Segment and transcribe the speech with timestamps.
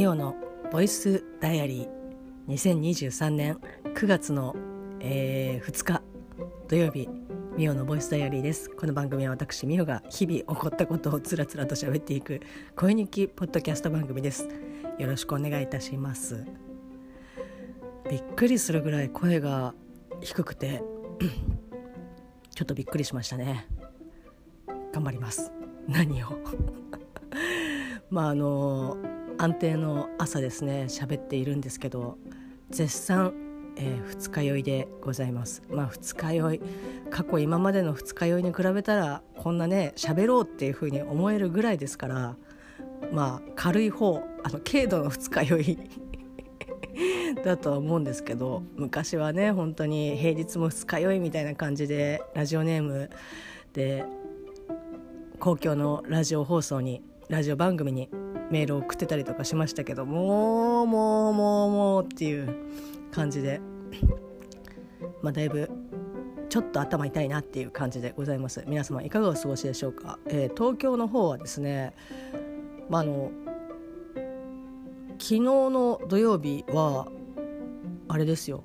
[0.00, 0.34] ミオの
[0.72, 4.56] ボイスダイアリー2023年9月の、
[4.98, 6.02] えー、2日
[6.68, 7.06] 土曜日
[7.54, 8.70] ミオのボイスダイアリーです。
[8.70, 12.40] この番組は私ミオが日々起こったことをつらつらと喋っていく
[12.74, 14.48] 声日記ポッドキャスト番組です。
[14.98, 16.46] よろしくお願いいたします。
[18.10, 19.74] びっくりするぐらい声が
[20.22, 20.82] 低くて
[22.56, 23.68] ちょっとびっくりしましたね。
[24.94, 25.52] 頑張ります。
[25.86, 26.28] 何を。
[28.08, 28.96] まああの
[29.40, 32.18] 安定の朝ですね喋っているんですけど
[32.68, 33.32] 絶賛、
[33.76, 35.62] えー、日酔いでございます。
[35.70, 36.60] まあ二日酔い
[37.08, 42.36] 過去今までの二日酔いに比べたらこんなね喋ろうっていう風に思えるぐらいですから
[43.12, 45.78] まあ軽い方あの軽度の二日酔い
[47.42, 53.08] だとは思うんですけど昔はね本当に平日も二日酔いみたいな感じでラジオネーム
[53.72, 54.04] で
[55.38, 58.10] 公共のラジオ放送にラジオ番組に
[58.50, 62.54] メールを送ってたりとかしましたけどもうもうもうもうっていう
[63.10, 63.60] 感じで。
[65.22, 65.70] まあだいぶ
[66.48, 68.64] ちょっと頭痛いなっていう感じでございます。
[68.66, 71.94] 皆様いかがお過ごしでしょうか、えー、東京の方はですね
[72.88, 73.30] まああの
[75.18, 77.06] 昨日の土曜日は
[78.08, 78.64] あれですよ。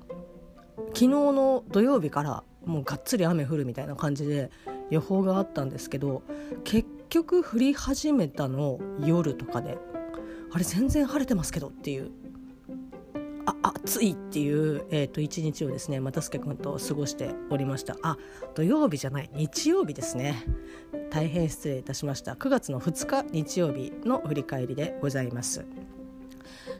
[0.88, 4.50] 昨日の土曜日からもうがっつり雨降るみたいな感じで
[4.90, 6.22] 予報があったんですけど
[6.64, 9.78] 結局降り始めたの夜とかで。
[10.52, 12.10] あれ全然晴れてますけどっていう。
[13.46, 17.96] あ暑いっていう、えーと、一日をですね又助君と過ごしておりました。
[18.02, 18.16] あ
[18.54, 20.44] 土曜日じゃない日曜日ですね。
[21.10, 22.32] 大変失礼いたしました。
[22.34, 25.64] 9月の2日日曜日の振り返りでございます。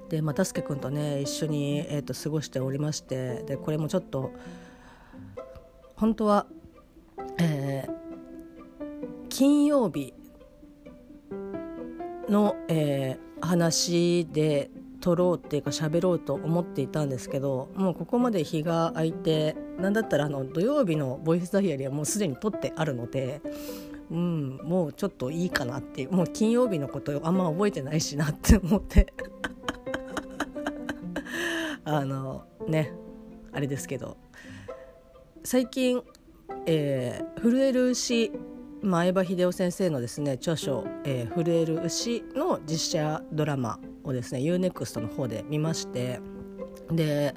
[0.08, 3.42] で又助君とね一緒に、えーと過ごしておりまして。
[3.42, 4.32] でこれもちょっと
[5.96, 6.46] 本当は
[7.38, 8.05] えー、
[9.36, 10.14] 金曜日
[12.30, 14.70] の、えー、話で
[15.02, 23.42] 撮ろうっていうか喋ろうと思っていたんですけどもうここまで日が空いてなんだったらあの土曜日のボイスダイアリーはもうすでに撮ってあるので、
[24.10, 29.12] うん、もうちょっといいかなっていうもう金曜日のことあんま覚えてないしなって思って。
[31.84, 32.94] あのね
[33.52, 34.16] あれですけど。
[35.44, 36.02] 最近
[36.68, 38.32] えー、震える牛
[38.82, 46.20] 前場秀夫先生のですね著書「えー、震える牛」の実写ドラマをですね UNEXT の方で見まして
[46.90, 47.34] で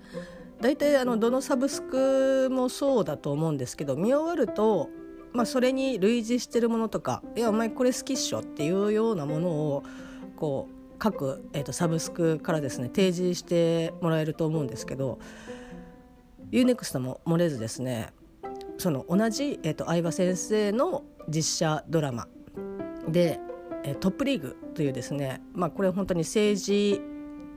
[0.62, 4.90] 大体あのどのサブスクもそうだと思うんですけど見終わると、
[5.34, 9.84] まあ、それに類似してるものとか「いやお前これ好きっしょ」っていうようなものを
[10.36, 15.20] こう各、えーと、サブスクからですね提示してもらえると思うんですけど
[16.52, 18.10] UNEXT も漏れずですね
[18.78, 22.28] その同じ、えーと、相葉先生の実写ドラマ。
[23.08, 23.40] で「、
[24.00, 27.02] トップリーグ」というですね、まあ、これ本当に政治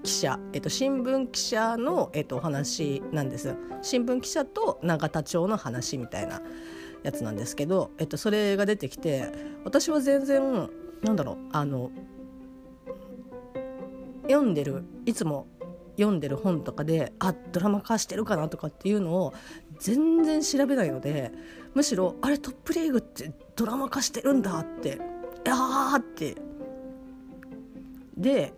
[0.03, 3.55] 記者、えーと、新聞記者の、えーと、お話なんです。
[3.83, 6.43] 新聞記者と永田町の話みたいな
[7.03, 9.33] やつなんですけど、えー、とそれが出てきて
[9.65, 10.71] 私は全然
[11.03, 11.91] なんだろうあの
[14.23, 15.47] 読んでるいつも
[15.97, 19.35] 読んでる本とかであドラマ化してるかなとかっていうのを
[19.79, 21.33] 全然調べないので
[21.75, 24.99] むしろあれトップリーグってドラマ化してるんだって。
[25.49, 26.37] あーって。
[28.17, 28.53] で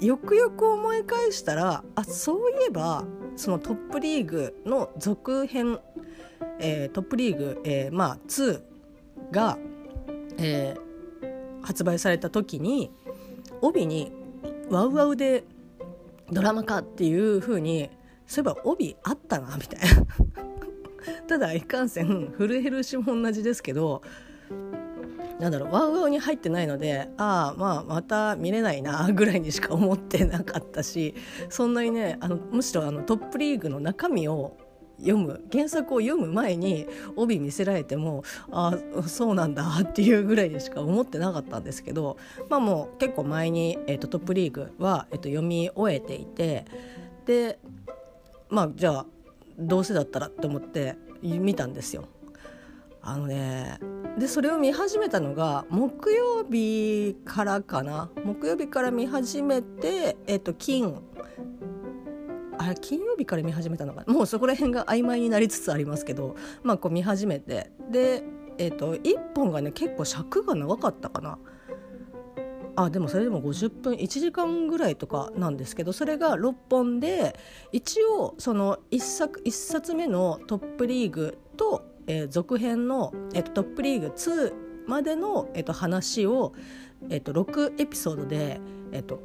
[0.00, 3.04] よくよく思い返したらあそういえば
[3.36, 5.78] そのトップリーグの続編、
[6.58, 8.62] えー、トップリーグ、えー、まあ2
[9.30, 9.58] が、
[10.38, 12.90] えー、発売された時に
[13.60, 14.12] 帯に
[14.70, 15.44] ワウワウで
[16.30, 17.90] ドラマ化っていう風に
[18.26, 20.06] そういえば帯あったなみたいな。
[21.26, 24.02] ただいかんせんフルヘルシも同じですけど
[25.40, 31.14] なんだろうワウワウに入ってないのでああまあまた見れないな ぐらいにしか思ってなかったし
[31.48, 34.56] そんなにねあのむしろあのトップリーグの中身を
[34.98, 42.18] 読む原作を読む前に帯見せられてもああそうなんだっていうぐらいでしか思ってなかったんですけど
[42.50, 46.66] まあもう結構前に、えーと、トップリーグは、えーと、読み終えていて
[47.24, 47.58] で
[48.50, 49.06] まあじゃあ
[49.58, 52.04] どうせだったらと思って見たんですよ。
[53.02, 53.78] あのね
[54.18, 58.10] でそれを見始めたのが木曜日からかな。
[58.24, 61.00] 木曜日から見始めて、えっと、金。
[62.58, 67.72] あれ金曜日から見始めたのかもうそこら辺が曖昧になりつつありますけどまあこう見始めて。
[67.90, 68.22] で
[68.58, 71.38] えっ、と1本がね結構尺が長かったかな。
[72.76, 77.36] あでもそれでも50分1時間ぐらいとかなんですけどそれが6本で
[77.72, 84.52] 一応その 1, 作1冊目のトップリーグと、えー、続編の、えーと、トップリーグ2
[84.88, 86.52] までの、えーと、話を、
[87.08, 88.60] えーと、6エピソードで、
[88.90, 89.20] えー、と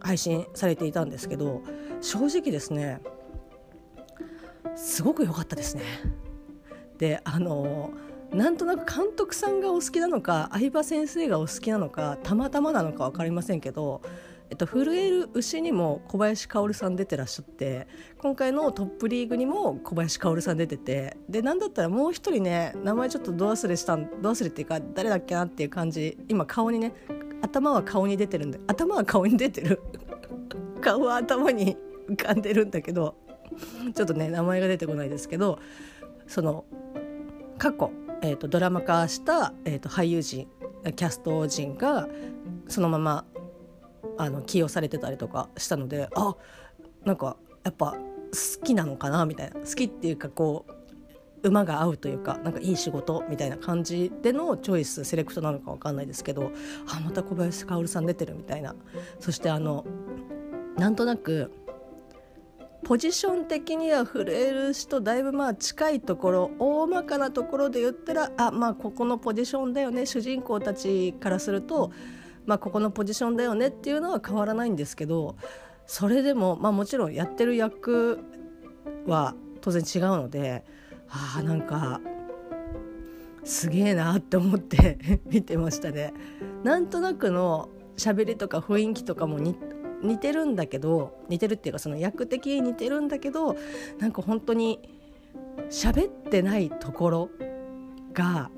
[0.00, 1.60] 配信されていたんですけど
[2.00, 3.02] 正直ですね
[4.74, 5.82] すごく良かったですね。
[6.96, 7.90] であの
[8.32, 14.00] なんとなく監督さんがお好きなのか相葉先生がお好きなのかたまたまなのか分かりませんけど
[14.50, 17.86] えっと、震える牛にも小林薫さん出てらっしゃって
[18.18, 26.92] 今回のトップリーグにも小林薫さん出ててでなんだったらもう一人ね名前ちょっとど忘れしたんど忘れっていうか誰だっけなっていう感じ今顔にね
[27.42, 29.80] 頭は顔に出てるんで頭は顔に出てる。
[30.82, 31.76] 顔は頭に
[32.08, 33.14] 浮かんでるんだけど
[33.94, 35.58] ちょっとね名前が出てこないですけど
[36.26, 36.64] その
[37.58, 37.90] 過去、
[38.22, 40.48] えーと、ドラマ化した、えーと俳優陣
[40.96, 42.08] キャスト陣が
[42.66, 43.24] そのまま
[44.18, 46.36] あの起用されてたりとかしたのであ
[47.04, 56.52] なんかやっぱ好きなのかなみたいな好きっていうかこう馬が合うというかなんかいい仕事みたいな感じでのチョイスセレクトなのか分かんないですけど
[56.94, 58.74] あまた小林薫さん出てるみたいな。
[59.18, 59.84] そしてあの
[60.76, 61.50] なんとなく
[62.84, 71.92] ポジション的には震える人だいぶまあ近いところ大まかなところで言ったらあまあここのポジションだよね主人公たちからすると
[72.50, 75.36] まあ、ここのポジションだよねっていうのは変わらないんですけど
[75.86, 78.18] それでも、まあ、もちろんやってる役
[79.06, 80.64] は当然違うので
[81.08, 82.00] ああなんか
[83.44, 84.98] すげえなって思って
[85.30, 86.12] 見てましたね。
[86.64, 93.54] なんとなくの喋りとか雰囲気とかも似てるんだけど似てるっていうかその役的に似てるんだけど
[94.00, 94.80] なんか本当に
[95.68, 97.30] 喋ってないところ
[98.12, 98.50] が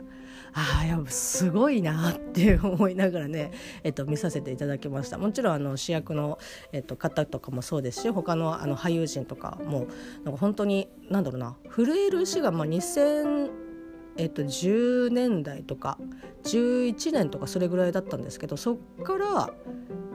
[0.54, 3.52] ああやっぱすごいなって思いながらね、
[3.82, 5.18] えっと、見させていただきました。
[5.18, 6.38] もちろんあの主役の、
[6.72, 9.86] えっと、方とかもそうですし他のあの俳優陣とかも
[10.24, 13.50] なんか本当に何だろうな震える牛がまあ2000
[14.18, 15.96] えっと、10年代とか
[16.44, 19.54] 11年とかそれぐらいだったんですけどそっから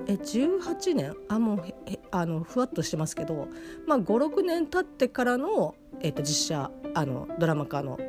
[0.07, 1.15] え18年？
[1.27, 1.63] あもう
[2.11, 3.47] あのふわっとしてますけど、
[3.85, 7.99] まあ、56年経ってからの、えっと、実写あのドラマ化の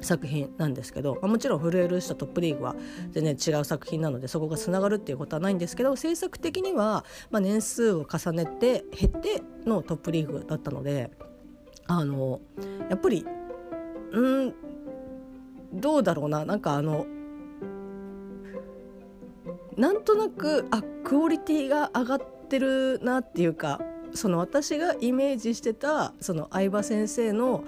[0.00, 2.76] 作品なんですけど、まあ、もちろん「震えるしたトップリーグ」は
[3.10, 11.10] 全然違う作品なのでそこがつながるっていうことはないんですけど制作的には、まあ、年数を重ねて減ってのトップリーグだったので
[11.86, 12.40] あの
[12.88, 13.24] やっぱり
[14.12, 14.54] うん
[15.72, 16.46] どうだろうな。
[16.46, 17.06] なんかあの
[19.76, 23.80] なんとなくあクオリティが上がってるなっていうか
[24.14, 27.62] その私がイメージしてたその相葉先生の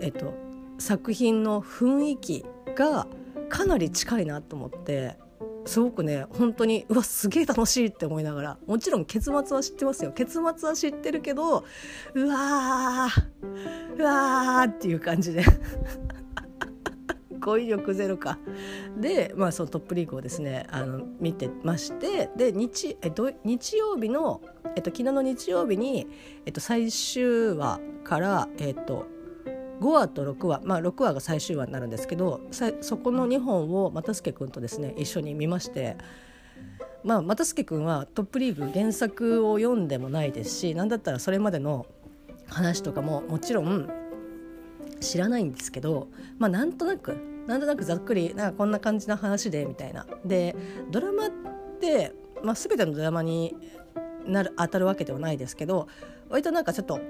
[0.00, 0.34] えっと
[0.82, 2.44] 作品の雰囲気
[2.74, 3.06] が
[3.48, 5.16] かなり近いなと思って
[5.64, 10.10] すごくね本当にうわすげえ楽しいって思いながらもちろん結末は知ってますよ。
[10.10, 11.64] 結末は知ってるけど
[12.14, 15.44] うわーうわーっていう感じで。
[17.38, 18.38] 語彙力ゼロか。
[19.00, 24.40] で、まあ、そのトップリーグをですねあの見てましてで日えど日曜日の、
[24.76, 26.06] えっと、昨日の日曜日に、
[26.46, 29.06] えっと、最終話から、えっと、
[29.80, 32.40] 5話と6話、まあ、6話が最終話になるんですけど
[32.80, 35.96] そこの2本を又助君とですね一緒に見まして。
[37.04, 41.86] まあ、又助君はトップリーグ原作を読んでもないですし何だったらそれまでの
[42.46, 43.90] 話とかももちろん
[45.00, 46.08] 知らないんですけど、
[46.38, 47.16] まあ、なんとなく
[47.46, 50.06] なんとなくざっくりなんかこんな感じの話でみたいな。
[50.24, 50.54] で
[50.90, 51.30] ドラマっ
[51.80, 52.12] て、
[52.44, 53.56] まあ、全てのドラマに
[54.24, 55.88] なる当たるわけではないですけど
[56.28, 57.00] 割となんかちょっと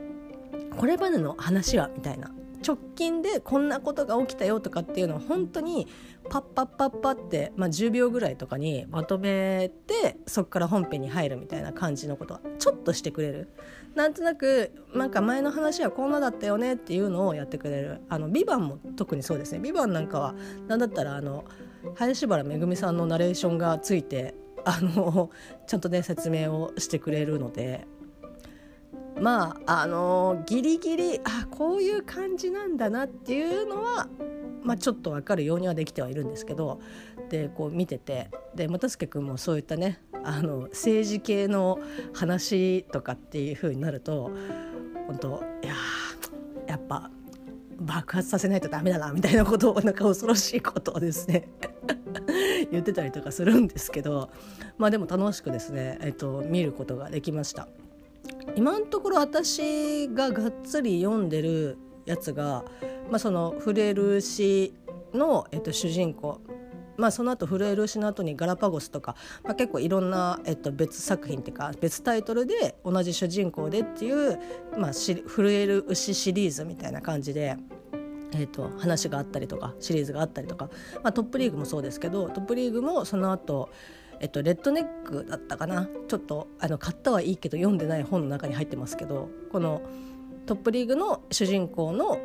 [0.79, 2.31] これまでの話はみたいな
[2.67, 5.87] 直近でこんなことが起きたよとかっていうのを本当に
[6.31, 13.49] パッパッパッパって、まあ、10秒ぐらいとかにまとめてそこから本編に入るみたいな感じのことはちょっとしてくれる。
[13.95, 20.35] なんとなくなんか前の話はこんなだったよねっていうのをやってくれる「あのビバンも特にそうですね「ビバンなんかは
[20.67, 21.45] 何だったらあの
[21.97, 25.31] 林原めぐみさんのナレーションがついてあの
[25.67, 27.87] ちゃんとね説明をしてくれるので
[29.21, 34.09] まああのギリギリあこういう感じなんだなっていうのは、
[34.63, 36.81] まあ、ちょっと分かるようにはできてはいるんですけど
[37.29, 41.79] でこう見ててで又助君もそういったねあの政治系の
[42.13, 44.31] 話とかっていう風になると
[45.07, 45.75] 本当いや
[46.67, 47.11] やっぱ
[47.81, 51.49] 爆発させないとダメだなみたいなことをなんか恐ろしいことをですね
[52.71, 54.31] 言ってたりとかするんですけど
[54.79, 57.69] まあでも楽しくですね、えっと、見ることができました。
[58.57, 62.65] 今のところ私ががっつり読んでるやつが、
[63.11, 64.75] まあ、そのフレルシ
[65.15, 66.41] の、えっと、主人公
[66.97, 74.39] まあ、その後フレール牛の後にガラパゴスとか、まあ、結構いろんな、えっと、別作品っていうか別タイトルで同じ主人公でっていう、
[74.77, 74.93] まあ、
[75.27, 77.57] フレール牛シリーズみたいな感じで。
[78.35, 80.71] えーと、話があったりとかシリーズがあったりとか、
[81.03, 83.69] まあ、トップリーグもそうですけどトップリーグもその後
[84.23, 85.89] えっと、レッドネックだったかな？
[86.09, 89.83] ちょっとあの買ったはいいけど読んでない本の中に入ってますけどこの
[90.47, 92.19] トップリーグの主人公の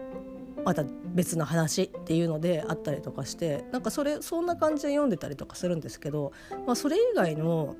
[0.63, 0.83] また
[1.15, 6.33] 別の話っていうのであったりとかしてなんかそれそんな感じで読んでたりとかするんですけど、
[6.65, 7.75] まあ、それ以外の、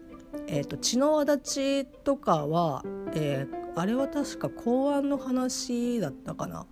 [0.48, 2.84] えーと、血の轍とかは、
[3.14, 6.66] えー、あれは確か公安の話だったかな？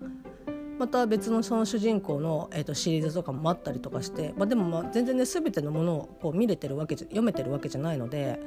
[0.78, 8.40] また別のその主人公の、えーと、シリーズとかもあったりとかして、まあ、でもまあ全然ね全てのものをこう見れてるわけじゃ読めてるわけじゃないので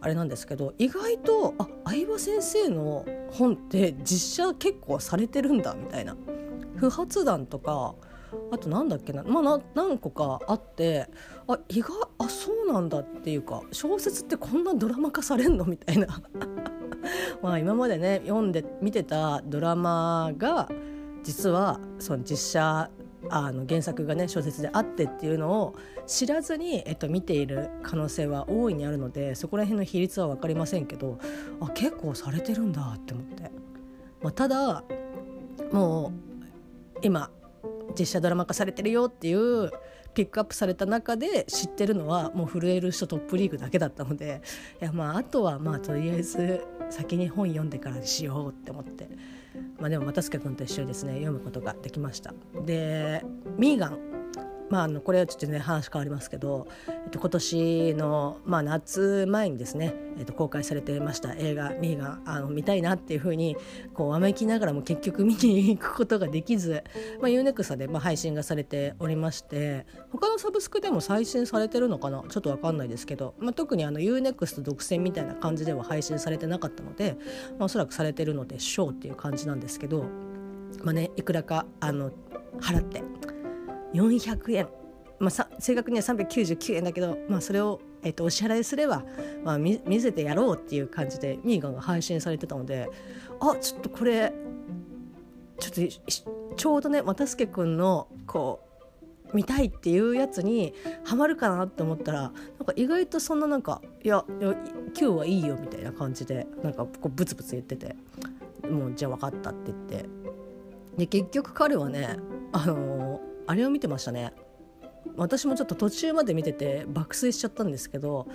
[0.00, 6.16] あれなんですけど意外とあ相葉先生の本って実写結構されてるんだみたいな
[6.76, 7.94] 不発弾とか
[8.52, 11.08] あとなんだっけな,、まあ、な何個かあって
[11.48, 16.06] あ意外あそうなんだっていうか小説ってこんなドラマ化されんのみたいな。
[17.40, 20.68] まあ今までね読んで見てたドラマが
[21.26, 22.90] 実はその実写
[23.28, 25.74] あの原作がね小説であってっていうのを
[26.06, 31.18] 知らずに、えっと、見ている可能性は大いにあるのでそこら辺の比率は分かりませんけど
[31.60, 33.50] あ結構されてるんだって思って、
[34.22, 34.84] まあ、ただ
[35.72, 36.12] も
[36.94, 37.28] う今
[37.98, 39.72] 実写ドラマ化されてるよっていう
[40.14, 44.42] ピックアップされた中で知ってるのはもう震える人トップリーグだけだったので
[44.80, 49.08] いやまああとはまあとりあえず先に本読んでからにしようって思って、
[49.78, 52.34] まあ、でも又助君と一緒にですね読むことができました。
[52.64, 53.24] で
[53.58, 54.15] ミーガン
[54.68, 63.56] まあ、あのこれはちょっとね話変わりますけど、えっと、今年の、まあ、夏前にですね、えっと、公開されてました映画「ミーガン」あの見たいなっていうふうに
[63.94, 66.82] こうわめきながらも結局見に行くことができず、
[67.20, 72.24] まあ、UNEXT でまあ配信がされておりまして他のサブスクでも再生されてるのかな？
[72.28, 77.16] ちょっと分かんないですけど、まあ、特にあの UNEXT 独占みたいな感じでは配信されてなかったので、
[77.50, 80.04] まあ、おそらくされてるのでしょうっていう感じなんですけど、
[80.82, 82.10] まあね、いくらかあの
[82.58, 83.02] 払って。
[83.92, 84.68] 400円、
[85.18, 89.04] まあ、正確には399円だけど、まあ、それを、えー、とお支払いすれば、
[89.44, 92.88] まあ、見せてやろうっていう感じでミーガンが配信されてたので
[93.40, 94.32] あちょっとこれ
[95.58, 98.60] ちょっとちょうどね又助君のこ
[99.32, 100.72] う見たいっていうやつに
[101.04, 102.32] ハマるかなって思ったらなん
[102.64, 107.96] か意外とそんななんか「いやいや今日はいいよ」みたいな感じでなんかこうブツブツ言ってて
[108.70, 110.08] 「もうじゃあ分かった」って言って。
[110.96, 112.16] で結局彼はね
[112.52, 114.32] あのーあれを見てましたね。
[115.16, 118.26] 私もちょっと途中まで見てて爆睡しちゃったんですけど、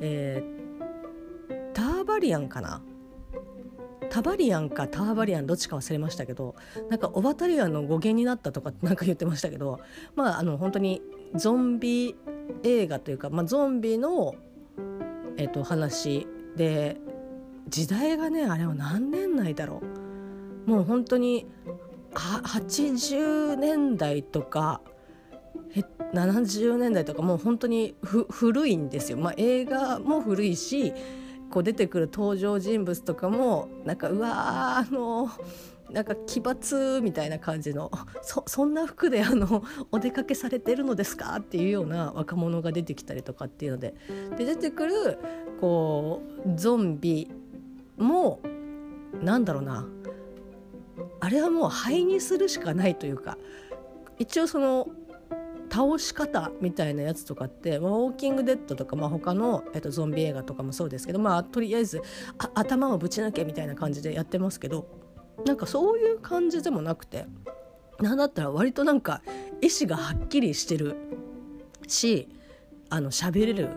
[0.00, 2.82] えー、ターバリアンかな？
[4.10, 6.54] タバリアンかターバリアンどっちか忘れましたけど
[6.88, 9.80] なんかオバタリアンの語源になったとかなんか言ってましたけど
[10.14, 11.02] まああの本当に
[11.34, 12.14] ゾンビ
[12.62, 14.36] 映画というか、まあ、ゾンビの、
[15.36, 16.96] えー、と話で
[17.68, 19.82] 時代がねあれは何年内だろ
[20.66, 20.70] う。
[20.70, 21.46] もう本当に
[22.14, 24.80] 80年代とか
[26.12, 30.92] 70年代とかもう本当に古いんですよ、まあ、映画も古いし
[31.50, 35.30] こう出てくる登場人物とかもなんかうわあの
[35.90, 37.90] なんか奇抜みたいな感じの
[38.22, 41.36] そそんな服であのお出かけされてるのですか？
[41.36, 43.94] っていうような若者が出てきたりとかっていうので。
[44.36, 45.18] で出てくる
[45.60, 47.30] こうゾンビ
[47.96, 48.40] も
[49.22, 49.86] なんだろうな。
[51.20, 53.38] あれはもう灰にするしかないというか
[54.18, 54.88] 一応その
[55.70, 62.00] 倒し方みたいなやつとかって、ま、ウォーキングデッドとか、まあ、他の、えっと、ゾンビ映画とかもそうですけど、まあ、とりあえず
[62.54, 64.86] 頭をぶち抜けみたいな感じでやってますけど
[65.44, 67.26] なんかそういう感じでもなくて
[68.00, 69.22] なんだったら割となんか
[69.60, 70.96] 意思がはっきりしてる
[71.88, 72.28] し
[72.90, 73.70] あの喋れる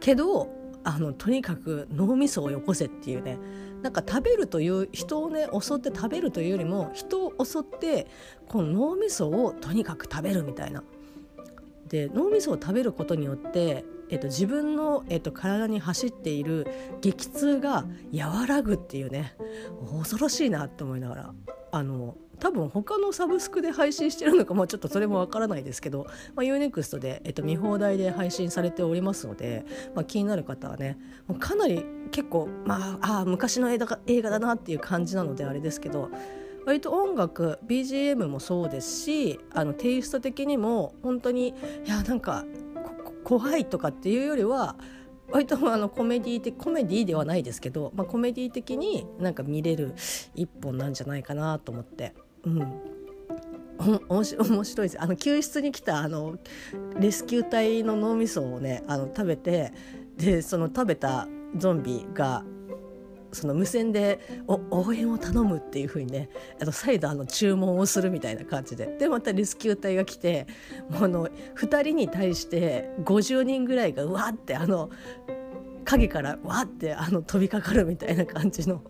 [0.00, 0.50] けど
[0.84, 3.38] あのとにかく脳みそをよこせっていうね
[3.84, 8.06] なんか食べるという人をね襲って食べるというよりも人を襲って
[8.48, 10.82] この脳みそをとにかく食べるみたいな。
[11.88, 16.66] で脳みそを食べることによって、えっと、自分の、えっと、体に走っている
[17.02, 19.36] 激痛が和らぐっていうね
[19.92, 21.34] 恐ろしいなって思いながら
[21.70, 29.64] あの多分他のサブスクで配信してるのか、まあ、ちょっとそれもわからないですけど、まあ、UNEXT で、えっと、見放題で配信されておりますので、
[29.94, 36.10] まあ、気になる方はねもうかなり結構、まあ、あ昔の映画映画だなっていう感じなのであれですけど
[36.66, 41.52] 割と音楽 BGM もそうですしあのテイスト的にも本当にい
[41.88, 42.44] やなんか
[43.22, 44.76] 怖いとかっていうよりは
[45.30, 49.94] 割とあのコメディ的コメディではないですけど、まあ、コメディ的になんか見れる
[50.34, 52.14] 一本なんじゃないかなと思って。
[52.46, 52.94] うん。
[54.08, 55.02] 面白いです。
[55.02, 56.36] あの救出に来たあの
[56.98, 59.72] レスキュー隊の脳みそをねあの食べて
[60.16, 62.44] でその食べたゾンビが
[63.32, 68.86] その無線で応援を頼むっていう風にねあと再度あの注文をするみたいな感じで。
[68.98, 70.46] でまたレスキュー隊が来て
[70.88, 74.90] もうあの2人に対して50人ぐらいがうわってあの
[75.84, 78.82] 影からわってあの飛びかかるみたいな感じの。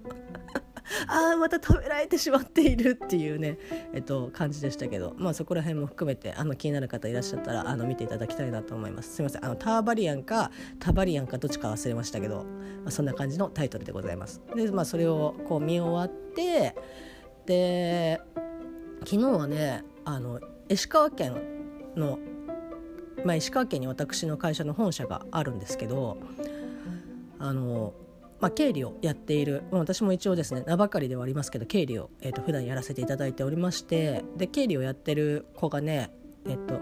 [1.07, 3.59] ああまた食べられてしまっているっていうね、
[3.93, 9.15] えっと、感じでしたけど、まあ、そこら辺も含めてあの気になる方いらっしゃったらあの見ていただきたいなと思います。
[9.15, 9.45] すいません。
[9.45, 14.43] あのターバリアンかタバリアンかどっちか忘れましたけど、まあ、そんな感じのタイトルでございます。
[14.55, 16.75] で、まあ、それをこう見終わって
[17.47, 18.21] で
[19.01, 21.37] 昨日はねあの石川県
[21.97, 22.19] の、
[23.25, 26.19] まあ、石川県に私の会社の本社があるんですけど
[27.39, 27.93] あの
[28.45, 36.11] まあ、経理をやっている、まあ、私も一応ですね名ばかりではありますけど経理を、えーと、普段やらせていただいておりましてで経理をやってる子がね
[36.45, 36.75] えっ、ー、と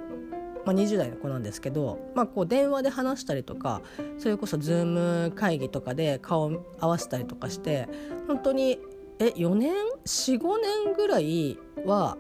[0.65, 3.81] まあ、20代の子なんですけど、まあ、こう電話で話したりとか
[4.19, 7.89] それこそ Zoom 会議とかで顔を合わせたりとかして
[8.27, 8.81] 本当に
[9.21, 9.73] え4年
[10.05, 12.17] ？45年ぐらいは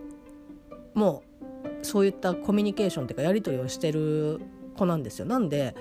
[0.94, 1.25] も
[1.82, 4.40] うそういったコミュニケーションっていうかやり取りをしてる
[4.76, 5.26] 子なんですよ。
[5.26, 5.75] なんで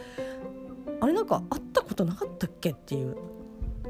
[1.00, 3.18] あれなんか会ったことなかったっけっていう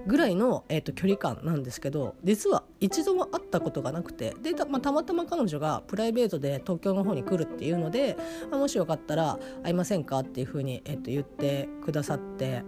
[0.08, 8.18] ぐらいの、えーと、距離感なんですけど実は一度も会ったことがなくてでた,、まあ、たまたま彼女がプライベートで東京の方に来るっていうので、
[8.52, 12.64] ま、もしよかったら会いませんかっていうふうに、えーと、言ってくださって。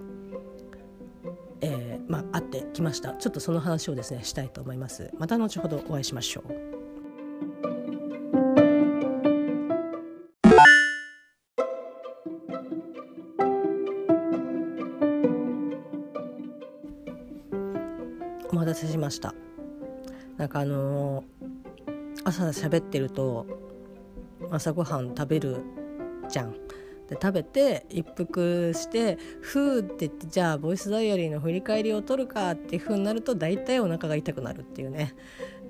[1.66, 6.74] えー、まあ、会ってきましたちょっとその話をですねしたいと思いますまた後ほどお会いしましょう
[18.63, 19.34] 待たせしました。
[20.38, 21.25] なんかあのー、
[22.24, 23.46] 朝喋ってると
[24.51, 25.58] 朝ごはん食べる
[26.29, 26.53] じゃん。
[27.10, 35.13] で食べて一服して「ふー」って言ってじゃあボイスダイアリーの振り返りを取るかっていうふうになると大体お腹が痛くなるっていうね。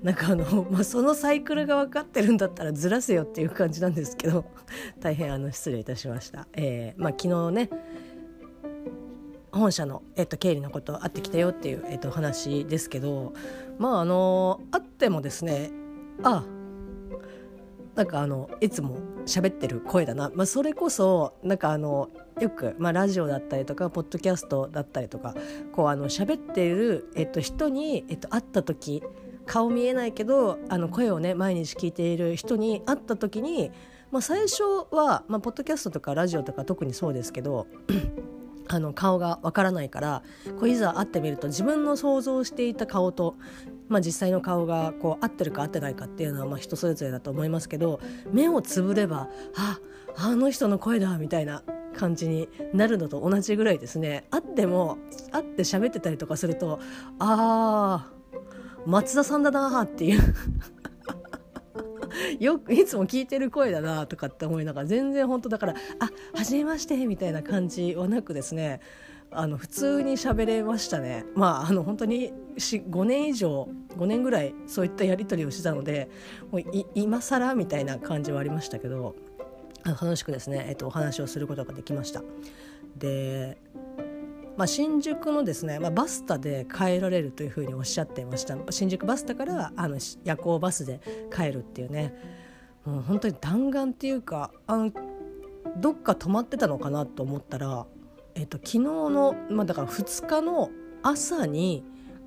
[0.02, 4.44] なんかあの、まあ、そのサイクルが分かってるんだったらずらせよっていう感じなんですけど。
[5.00, 6.46] 大変あの失礼いたしました。
[6.52, 7.70] えーまあ、昨日ね
[9.54, 13.32] 本社の、えっと、経理のこと会ってきたよっていう、えっと、話ですけど
[13.78, 15.70] まああの会ってもですね
[16.22, 16.44] あ
[17.94, 25.34] なんかあのいつも喋ってる声だな、まあ、それこそなんかあのよく、まあ、ラジオだったりとかポッドキャストだったりとか
[25.72, 29.02] こうあの喋ってる、えっと、人に、えっと、会った時
[29.46, 33.70] 顔見えないけどあの声をね毎日聞いている人に会った時に、
[34.10, 37.68] まあ、最初は、まあ、ポッドキャストとかラジオとか特にそうですけど
[38.74, 40.22] あの顔がわからないから
[40.58, 43.36] こういざ会ってみると自分の想像していた顔と、
[43.88, 48.00] まあ、実際の顔がこう合ってるか合ってないかっていうのはまあ人それぞれだと思いますけど
[48.32, 49.78] 目をつぶればあ
[50.16, 51.62] あの人の声だみたいな
[51.96, 54.26] 感じになるのと同じぐらいですね。
[54.30, 54.98] 会っても
[55.30, 56.80] 会って喋ってたりとかすると
[57.20, 58.12] ああ
[58.86, 60.20] 松田さんだなっていう。
[62.40, 68.80] よくいつも聞いてる声だなとかって思いながら全然本当だから「あ初めまして」みたいな感じはなくですね
[69.30, 76.08] あの普通に喋れましたねまああの本当に5年以上5年ぐらいそういったやり取りをしてたので
[76.50, 76.62] もう
[76.94, 79.16] 今更みたいな感じはありましたけど
[79.84, 82.22] 楽しくですね、えっと、お話をすることができました。
[82.96, 83.58] で
[84.56, 88.56] まあ、新宿のですね、まあ、バスタで帰られるというふうにおっしゃっていました。
[88.70, 91.00] 新宿バスタからあの夜行バスで
[91.34, 92.14] 帰るっていうね。
[92.84, 94.92] もう本当に弾丸っていうかあの
[95.78, 97.86] どっか泊まってたのかなと思ったら、
[98.34, 100.70] えっと、昨日の、まあ、だから2日の
[101.02, 101.84] 朝に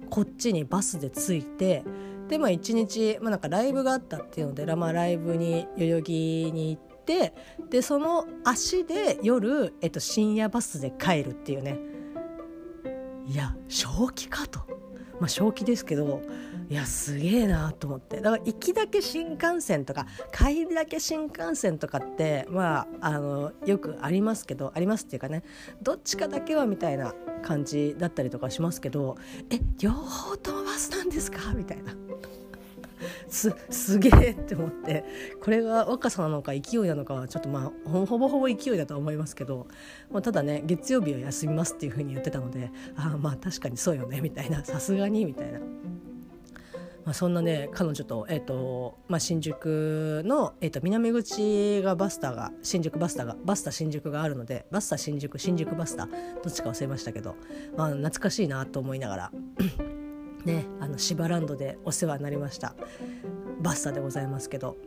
[0.10, 1.84] こっちにバスで着いて
[2.28, 7.34] でまあ一日、まあ、なんかライブがあったっていうので、まあ、ライブに代々木に行って
[7.70, 11.78] でその足で夜、えっと、深夜バスで帰るっていうね。
[13.28, 14.62] いや正気かと。
[15.20, 16.22] まあ、正気ですけど
[16.70, 25.42] いやすげえなと思ってだから行きだけ新幹線とか帰りだけ新幹線とかってまああのよくありますけどありますっていうかね
[25.82, 29.18] どっちかだけはみたいな感じだったりとかしますけど
[29.50, 31.52] え両方ともバスなんですか？
[31.56, 31.96] みたいな。
[33.28, 35.06] すすげえって思って
[35.42, 39.68] これが若さなのか勢いなのかはちょっとまあほぼほぼ勢いだと思いますけど、
[40.12, 45.60] まあ、ただね月曜日は休みますっていうふうに言ってたのでああまあ確かにそうよねみたいなさすがにみたいな。
[47.06, 56.12] まあ、そんなね彼女と,、えーとまあ、新宿の、えー、と南口がバスターが新宿バスタがバスタ新宿があるのでバスタ新宿新宿バスタど
[56.50, 57.38] っちか忘れましたけど、
[57.78, 59.32] まあ、懐かしいなと思いながら
[60.48, 62.74] ねあの芝ランドでお世話になりました。
[63.62, 64.78] バッサでございますけど。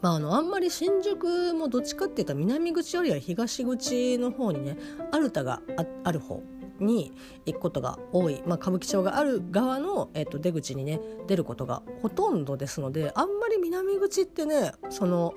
[0.00, 4.76] まあ、あのあんまり新宿もどっちかっていうと南口よりは東口の方にね
[5.10, 5.60] アルタが
[6.04, 6.40] ある方
[6.78, 7.12] に
[7.46, 15.34] 行くことが多い、まあ、歌舞伎町がある側の、えー、と出口にね出ることがほとんどですのであんまり南口ってねその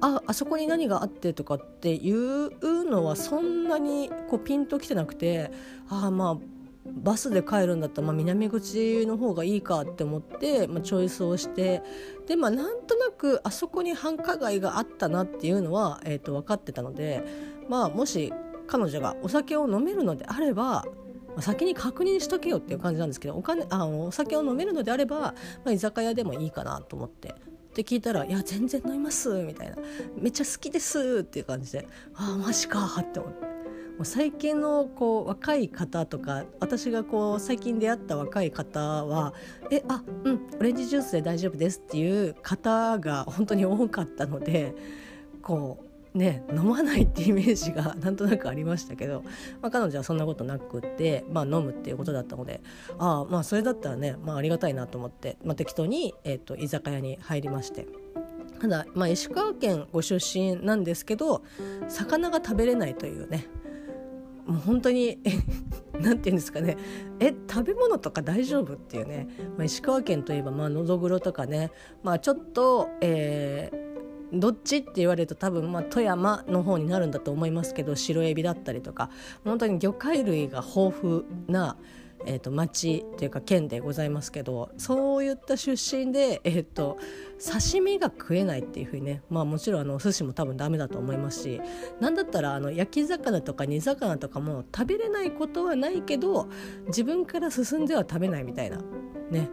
[0.00, 5.50] ああそこに何があってとかっていうのはそんなにこうピンときてなくて
[5.88, 6.57] ああまあ
[6.94, 11.82] バスで帰るんだったら、まあ、南口の方がいいかって思って、まあ、チョイスをして
[12.26, 17.24] でまあなんとなくあそこに繁華街があったなっていうのは、えー、と分かってたので、
[17.68, 18.32] まあ、もし
[18.66, 20.84] 彼女がお酒を飲めるのであれば
[21.40, 25.34] 先に確認しとけよっていう感じなんですけどお金あお酒を飲めるのであれば、ま
[25.66, 27.34] あ、居酒屋でもいいかなと思ってっ
[27.78, 29.76] て聞いたら「いや全然飲みます」みたいな
[30.18, 33.47] 「めっちゃ好きです」っていう感じで「ああマジか」って思って。
[34.04, 39.34] 最近のこう若い方とか私がこう最近出会った若い方は
[39.70, 44.74] 「えあうんオレンジジュースで大丈夫です」っていう方が本当に多かったので
[45.42, 45.78] こ
[46.14, 49.22] うね飲まないってイメージが なんとなくありましたけど、
[49.60, 52.60] まあ、彼女はそんなことなくって、まあ、飲むっていうことだったので
[52.98, 57.86] ああまあそれだったらね、まあ、ありがたいなと思って、まあ、適当に、えーと、居酒屋に入りまして。
[58.60, 61.42] ただ、まあ、石川県ご出身なんですけど
[61.86, 63.46] 魚が食べれないというね
[64.48, 65.18] もう本当に
[66.00, 66.76] 何て言うんですかね。
[67.20, 71.70] え食べ物とか大丈夫っていうね、まあ、石川県といえばまあのどぐろとかね。
[72.02, 79.10] まあちょっと、えー、どっちって言われると多分まあ富山の方になるんだと思いますけど白エビだったりとか。
[79.44, 81.76] 本当に魚介類が豊富な、
[82.26, 86.98] えーと、町というか県でございますけどそういった出身で、えーと、
[87.38, 91.60] 刺身が食えないっていうふうにね、まあ、もちろんあのお寿司も多分ダメだと思いますし
[92.00, 96.48] 何だったらあの焼き魚とか煮魚とかも食べれないことはないけど
[96.88, 98.78] 自分から進んでは食べないみたいな
[99.30, 99.50] ね。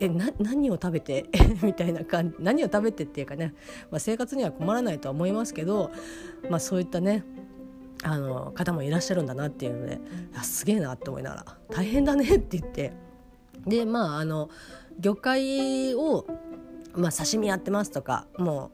[0.00, 1.26] えな何を食べて
[1.62, 3.54] みたいな感じ何を食べてっていうかね、
[3.90, 5.90] まあ、生活には困らないとは思いますけど、
[6.48, 7.24] まあ、そういったね
[8.04, 10.00] あの方もいらっしゃるんだなっていうので
[10.42, 12.92] すげえなって思いながら大変だねって言って。
[13.66, 14.50] でまああの
[15.00, 16.26] 魚介を、
[16.94, 18.70] まあ、刺身やってますとかも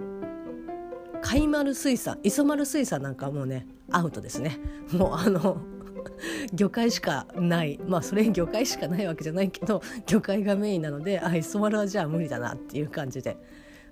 [0.00, 4.58] う貝丸水産磯丸水産なんかもうねアウトですね。
[4.92, 5.58] もうあの
[6.52, 7.78] 魚介しかない。
[7.86, 13.36] まあそれ魚介しかないわけじゃないけど魚介がメインなのであ磯丸はじゃあ無理だなっていう感じで。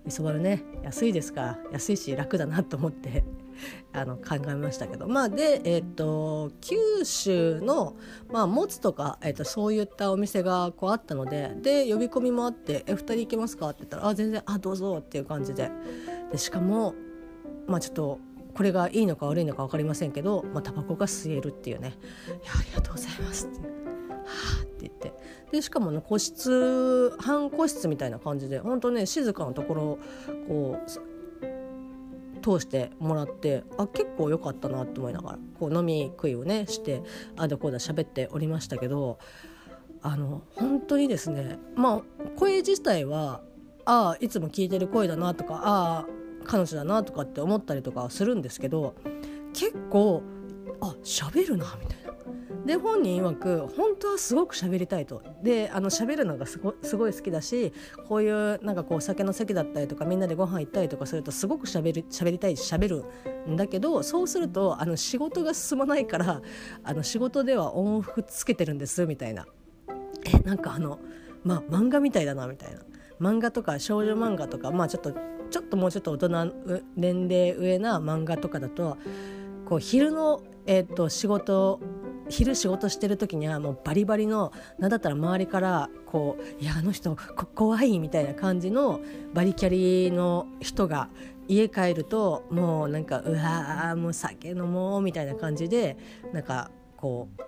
[0.07, 3.25] 磯丸ね安いですから安いし楽だなと思って。
[3.93, 5.09] あの考えましたけど。
[5.09, 7.97] まあでえっ、ー、と九州の、
[8.31, 15.71] まあ、もつとか、えーと、そういったお店がこうあったのでで呼び込みもあって「え2人行けますか?」って言ったら「あ全然あどうぞ」っていう感じで。
[16.31, 16.95] でしかも
[17.67, 18.19] まあちょっと
[18.55, 23.85] これがいいのか悪いのか分かりませんけど、まあ、タバコが吸えるっていうね「いやありがとうございます」って。
[24.25, 24.25] は
[24.61, 25.13] あって言って。
[25.53, 29.99] でしかもね個室半個室みたいな感じで本当ね静かなところ
[30.49, 31.14] こう
[32.45, 37.03] 通してもらってあ結構良かったなと思いながらこう飲み食いをねして
[37.39, 39.19] あだこうだ喋っておりましたけど
[40.03, 42.03] あの本当にですねまあ
[42.37, 43.41] 声自体は
[43.87, 46.07] ああいつも聞いてる声だなとかああ
[46.45, 48.95] 彼女だなとかって思ったりとかするんですけど
[49.55, 50.23] 結構
[50.83, 52.04] あ喋るなみたいな。
[52.65, 55.23] で本人曰く本当はすごく喋りたいと。
[55.43, 57.73] であの喋るのがすごすごい好きだし
[58.09, 63.05] こういうなんかこう酒の席だったりとかみんなでご飯行ったりとかするとすごく喋る喋りたいし喋る
[63.51, 66.41] んだけどそうするとあの仕事が進まないから
[66.83, 69.47] あの仕事ではオンオフつけてるんですみたいな。
[70.27, 70.99] えなんかあの
[71.43, 72.81] まあ漫画みたいだなみたいな。
[73.21, 75.13] 漫画とか少女漫画とかまあちょっと
[75.51, 76.53] ちょっともうちょっと大人
[76.97, 78.97] 年齢上な漫画とかだと
[79.67, 81.81] こう昼の、えーと仕事
[82.29, 87.17] 昼仕事してる時にはもうバリバリの何だったら周りからこういやあの人
[87.55, 89.01] 怖いみたいな感じの
[89.33, 91.09] バリキャリの人が
[91.49, 95.97] 家帰るともうなんかうわもう酒飲もうみたいな感じで
[96.33, 97.43] なんかこう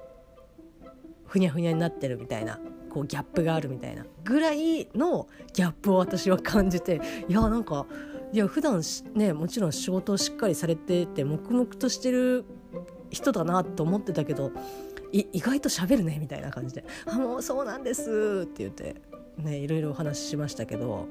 [1.27, 2.61] ふにゃふにゃになってるみたいな
[2.91, 4.07] こうギャップがあるみたいな。
[4.25, 7.87] ぐらいのギャップを私は感じていやなんか
[8.33, 8.83] いや普段
[9.15, 12.45] ねもちろん仕事をしっかりされてて黙々としてる
[13.11, 14.53] 人だなと思ってたけど
[15.12, 18.97] 意外と喋るねみたいな感じで「あもうそうなんです」って言って
[19.38, 21.07] ねいろいろお話ししましたけど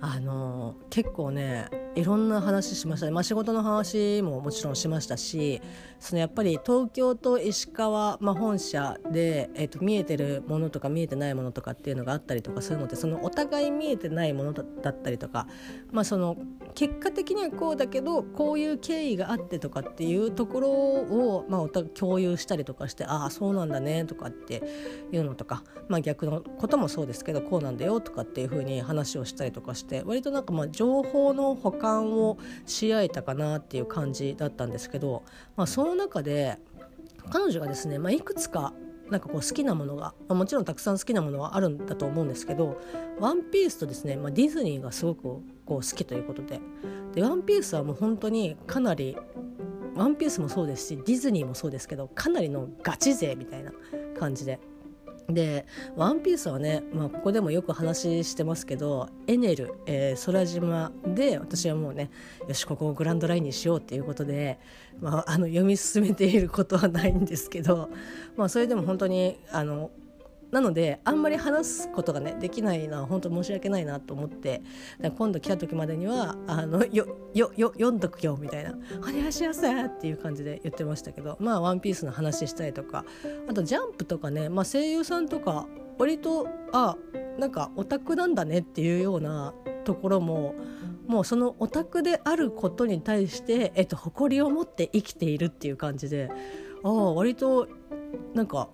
[0.00, 1.66] あの結構ね
[1.98, 5.60] いろんな話しましたね、まあ、仕事の話ももちろんしましたし
[5.98, 15.48] そのやっぱり東京と石川、まあ、本社で、えー、と見えてるものとか見えてないものとかっていうのがあったりとかするのでそのお互い見えてないものだったりとか、
[15.90, 16.36] まあ、その
[16.76, 24.62] 結果的にはこうだけどこういう経緯があってとかっていうところを、まあ、お互い共有したりとかしてああそうなんだねとかって
[25.10, 35.22] いうのとか、まあ、逆のこともそうですけどこうなんだよとかっていうふうに話をしたりとかして割となんかまあ情報の保管感をし合えたかなっていう感じだったんですけど、
[35.56, 36.58] まあ、その中で
[37.30, 38.74] 彼女がですね、まあ、いくつか
[39.10, 42.78] なんかこう好きなものが、まあ、もちろんたくさん好きなものはあるんだと思うんですけど
[43.18, 46.60] 「ワンピースとですね、まあ、ディズニーがすごくこう好きということで
[47.14, 49.16] で「ワンピースはもう本当にかなり
[49.96, 53.72] 「ワンピースもそうですしディズニーもそうですけどかなりのガチ勢みたいな
[54.18, 54.60] 感じで
[55.28, 62.10] で「ワンピースはね、まあ、ここでもよく話してますけどエネル、えー、空島で私はもうね
[62.46, 64.58] よしここをグランドラインにしようっていうことで、
[65.00, 67.90] まあ、あの読み進めていることはないんですけど、
[68.36, 69.90] まあ、それでも本当にあの
[70.50, 74.62] なのであんまり話すことがねできないのは本当申し訳ないなと思って
[75.16, 83.04] 今度来た時までにはあのよよよ読んどくよみたいな「お願いしますい」っていう感じで言ってましたけどまあ「ワンピースの話したりとか
[83.48, 85.66] あと「ジャンプ」とかね、まあ、声優さんとか
[85.98, 86.96] 割とあ
[87.38, 90.54] なんかオタクなんだねっていうようなところも
[91.06, 96.30] もうそのオタクであることに対して、えっと、誇りを持って生きているっていう感じで
[96.82, 97.66] ああ割と
[98.34, 98.68] なんか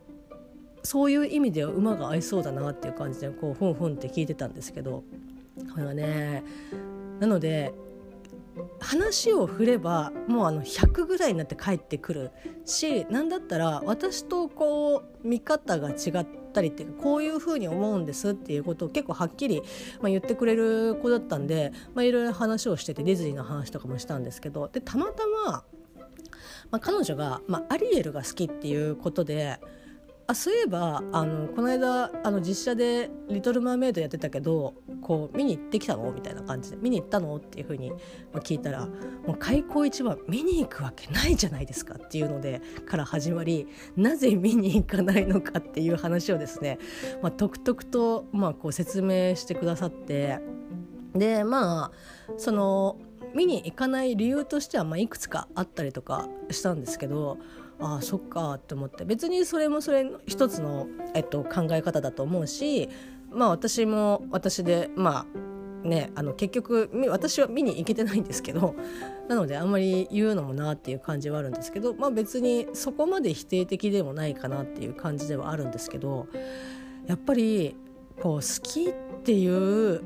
[0.84, 5.02] そういう意味では馬が合いそうだなっていう感じでこうふんふんって聞いてたんですけど
[5.72, 6.44] これはね
[7.20, 7.72] なので
[8.80, 12.30] 話を振ればもうあの100ぐらいになって帰ってくる
[12.64, 19.62] し何だったら私とこう見方が違ったりっていうこういうふうに思うんですっていうことを結構はっきり、
[20.00, 25.64] まあ、言ってくれる子だったんで、まあ、いろいろ話をしててディズニーの話とかもしたんですけどでたまたま、ま
[26.72, 29.58] あ、彼女が、まあ、アリエルが好きっていうことで。
[30.26, 36.10] あそういえばあのこの間あの実写で「リトル・マーメイド」やってたけどこう見に行ってきたの？
[36.12, 36.76] みたいな感じで。
[36.76, 37.36] 見に行ったの？
[37.36, 37.92] っていうふうに
[38.36, 46.78] 聞いたらもう開口一番見に行くわけないじゃないですかっていうのでから始まりなぜ見に行かないのかっていう話をですね、
[47.22, 50.40] まあ、とくとくと、まあ、こう説明してくださって
[51.14, 51.90] でまあ
[52.38, 52.96] その
[53.34, 57.38] 見に行かない理由としては、まあ、いくつかあったりとかしたんですけど
[57.84, 59.04] ああそっかって思って。
[59.04, 62.88] 別にそれもそれ一つの、えっと、考え方だと思うし
[63.30, 65.26] まあ私も私でま
[65.84, 68.74] あねあの結局私は見に行けてないんですけど
[69.28, 76.26] なのであんまり言うのもなっていう感じはあるんですけどまあ別にそこまで否定的でもないかなっていう感じではあるんですけど
[77.06, 77.76] やっぱり
[78.22, 80.00] こう好きっていう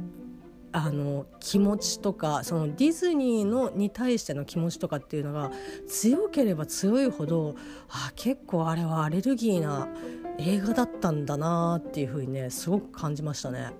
[0.72, 5.50] あの気持ちとかそのディズニーのに対しての気持ちとかっていうのが
[5.86, 7.54] 強ければ強いほど
[7.88, 9.88] あ結構あれはアレルギーな
[10.38, 13.72] 映画だったんだなっていうふうにねすごく感じましたね。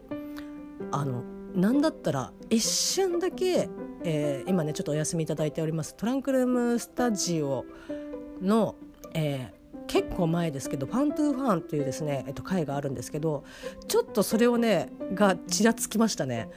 [0.90, 1.22] あの
[1.55, 3.68] なんだったら一瞬だけ、
[4.05, 7.64] えー、今ねちょっとお休みいただいておりますトランクルームスタジオ
[8.40, 8.77] の、
[9.14, 13.42] えー結構前ですけど「ファントゥーファン」というですね、えっと、回があるんですけど
[13.88, 16.48] ちょっとそれをねがちらつきましたね。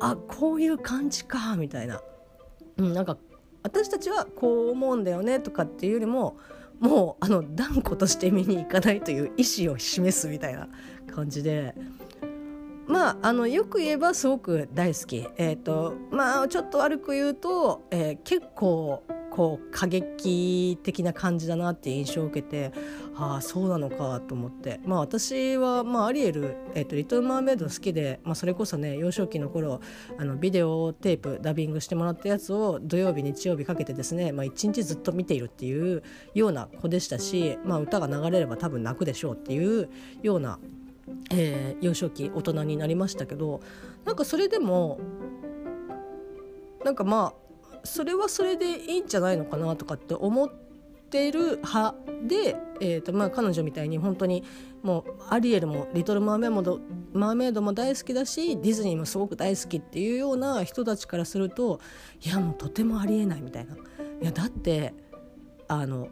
[0.00, 2.00] あこういう感じかみたいな、
[2.76, 3.16] うん、なんか
[3.62, 6.36] 私たちはこう思うんだよねとかっていうよりも
[6.80, 10.68] もうあの断固として見に行かないという意思を示すみたいな
[11.12, 11.74] 感じで。
[12.86, 15.28] まああのよく言えばすごく大好き。
[15.36, 22.72] えっ、ー、とまあちょっと悪く言うと、えー、結構こう過激的な感じだなって印象を受けて
[23.20, 24.78] ああそうなのかと思って。
[24.84, 29.80] まあ私は、まあ、アリエル、えーと「リトル・マーメイド」好きで、まあ、それこそね幼少期の頃
[30.16, 36.04] あのビデオテープダビングしてもらったやつを土曜日日曜日かけてですね、まあ、一日ずっと見ているっていう
[36.34, 39.88] ような子でしたし、まあ、歌が流れれば多分泣くでしょうっていう
[40.22, 40.60] ような、
[41.32, 43.60] えー、幼少期大人になりましたけど
[44.04, 45.00] なんかそれでも
[46.84, 50.67] なんかまあそれはそれでいいんじゃないのかなとかって思って
[51.10, 51.94] る派
[52.26, 54.44] で、えーとまあ、彼女みたいに本当に
[54.82, 56.80] もうアリエルも「リトル・マーメイド」
[57.12, 61.80] マーメイドも大好きだしディズニーもすごく大好きっていうような人たちからすると
[62.24, 63.74] いやもうとてもありえないみたいな。
[63.74, 64.94] いやだって
[65.68, 66.08] あの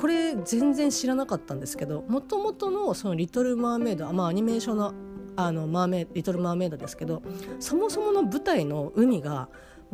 [0.00, 4.92] これ全然知らなかったんですけどもともとのその「リトル・マーメイド」まあアニメーションの
[5.36, 7.22] あのマーメイリトル・マーメイドですけど
[7.58, 9.48] そもそもの舞台の海が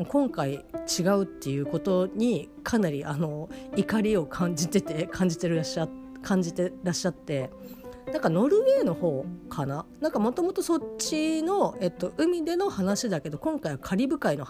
[0.06, 0.64] 今回
[0.98, 5.88] 違うっていうことにかなりあの怒りを感じてて感じてらっしゃ
[6.22, 7.50] 感じてらっしゃって
[8.12, 9.86] なんかノルウェーの方かな？
[10.00, 14.46] なんかもともとそっちの、えっと、海での話だけど今回はカリブ海の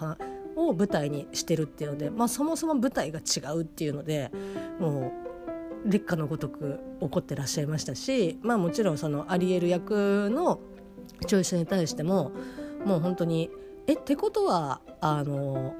[0.57, 4.31] を舞台にしてるっていうので、まあ、そもそも舞台が違うっていうので
[4.79, 5.13] も
[5.87, 10.61] う劣化のごとく怒ってらっしゃいましたし、まあ、もちろんそのアリエル役の
[11.27, 12.33] チョイスに対しても
[12.85, 13.51] もう本当に
[13.87, 15.75] えってことはあの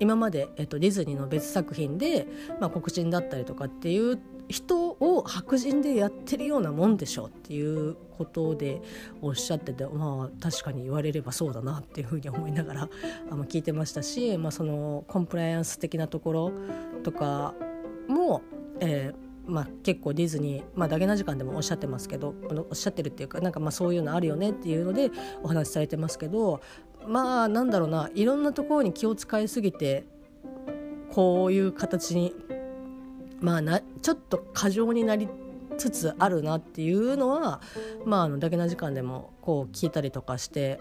[0.00, 2.26] 今まで、えっと、ディズニーの別作品で、
[2.60, 8.82] まあ、黒人だったりとかっていう人を白人でやってるようなもんでしょっていうことで
[9.20, 12.88] おっしゃっててまあ確かに言われればそうだなっていうふうに思いながら
[13.30, 16.52] あの聞いてましたし、まあ、そのコンプライアンス的なところ
[17.04, 17.54] とか
[18.08, 18.42] も、
[18.80, 22.34] えーまあ、結構ディズニー、まあ、ダゲな時間でもおっしゃってますけど
[22.70, 25.10] おっしゃってるっていうかなんかまあそういうのあるよねっていうので
[25.42, 26.60] お話しされてますけど
[27.06, 30.04] まあなんだろうないろんなところに気を使いすぎて
[31.10, 32.34] こういう形に
[33.40, 35.28] まあなちょっと過剰になり
[35.76, 37.60] つつあるなっていうのは
[38.04, 40.80] まああのだけな時間でもこう聞いたりとかして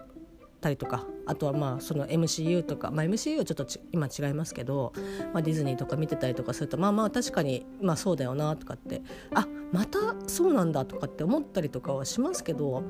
[0.62, 4.94] たりとかあとはまあその MCU とか、まあ、MCU はちょっと今違いますけど、
[5.34, 9.02] まあ、ディズニーとか見てたりとかするとまあまあ確かにまあそうだよなとかって
[9.34, 12.84] あまたそうなんだとかって思ったりとかはしますけど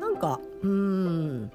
[0.00, 1.50] なんかうん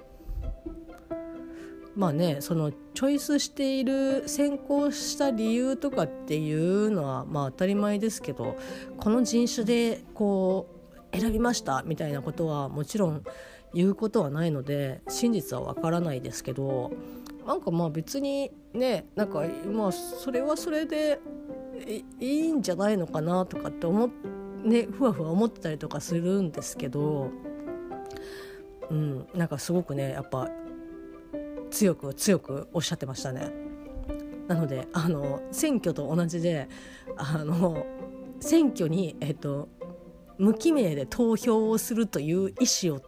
[1.95, 8.57] まあねそのチョイスしている先行した理由とかっていうのはまあ当たり前ですけど
[8.97, 10.67] この人種でこ
[11.13, 13.23] う選びましたみたいなことはもちろん
[13.73, 16.91] 言うことはないので真実はわからないですけど
[17.45, 21.19] なんかまあ別にねなんかまあそれはそれで
[22.19, 24.09] いいんじゃないのかなとかって思っ
[24.63, 27.29] ねふわふわ思ってたりとかするんですけど
[28.89, 30.49] うんなんかすごくねやっぱ
[31.71, 33.51] 強く強くおっしゃってましたね。
[34.47, 36.67] なのであの選挙と同じで
[37.17, 37.85] あの
[38.39, 39.69] 選挙に、えっと、
[40.37, 43.01] 無記名で投票をするという意思を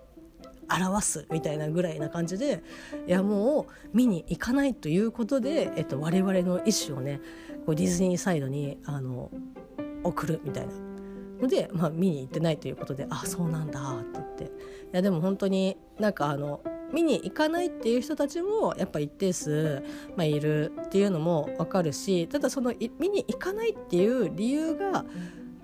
[0.69, 2.63] 表すみたいなぐらいな感じで
[3.07, 7.21] いやもう見に行かないということで、えっと、我々の意思をね
[7.65, 9.31] こうディズニーサイドにあの
[10.03, 10.73] 送るみたいな
[11.41, 14.43] ので、まあ、見に行ってないということであそうなんだって言って。
[14.45, 14.47] い
[14.91, 16.61] やでも本当になんかあの
[16.93, 19.83] 見に行かないっていう人たちもやっぱ一定数、
[20.15, 25.05] まあ、いるっていうのも分かるしただその見に行かないっていう理由が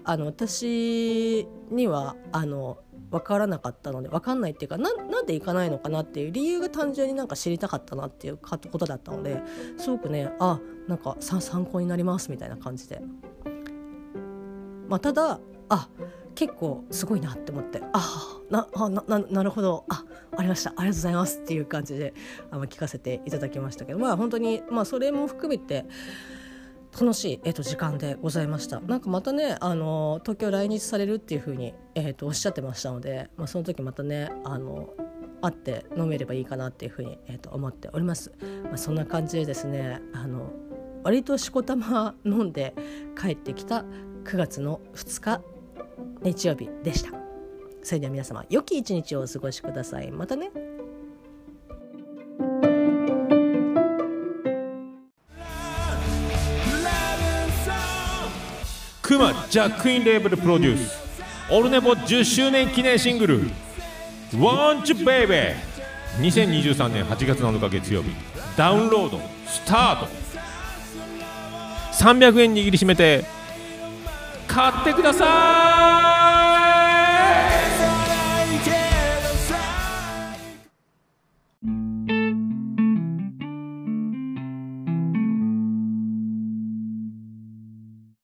[0.04, 2.80] あの私にはあの
[3.12, 9.41] 分からなかったので分かんないっていうかなんで行かないのかなっていう理由が単純になんか知りたかったなっていうことだったので
[9.78, 13.02] すごくねあなんか参考になりますみたいな感じで。
[14.88, 15.88] まあ、ただあ
[16.36, 20.04] 結構すごいなって思ってあなあなななるほどあ
[20.36, 22.13] ありましたありがとうございますっていう感じで
[22.52, 25.86] あの聞かせていただきましたけどまあ本当にまあそれも含めて
[26.99, 28.80] 楽しい、えー、と時間でございました。
[28.82, 34.89] なんかまたねあの東京来日されるっていうふうに、えー、とおっしゃってましたので、まあ、その時またねあの
[35.41, 38.32] 会って飲めればいいかなっていうふうに、えー、と思っております、
[38.63, 40.51] まあ、そんな感じでですねあの
[41.04, 42.75] 割としこたま飲んで
[43.19, 43.84] 帰ってきた
[44.23, 45.41] 9月の2日
[46.21, 47.12] 日曜日でした。
[47.84, 50.12] それでは皆様良き一日をお過ごしください。
[50.12, 50.51] またね。
[59.12, 60.97] クマジャックインレーブルプロデュース。
[61.50, 63.41] オルネポ10周年記念シングル
[64.32, 65.54] 「Want You Baby」
[66.21, 68.12] 2023年8月7日月曜日。
[68.56, 70.08] ダウンロードスタート。
[71.91, 73.26] 300円握りしめて
[74.47, 76.11] 買ってください！